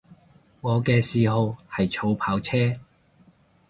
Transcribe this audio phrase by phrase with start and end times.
[0.61, 2.79] 我嘅嗜好係儲跑車